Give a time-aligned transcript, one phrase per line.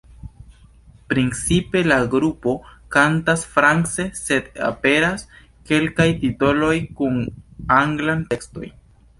[1.11, 2.53] Principe la grupo
[2.95, 5.25] kantas france sed aperas
[5.73, 7.25] kelkaj titoloj kun
[7.81, 8.77] anglan tekstoj.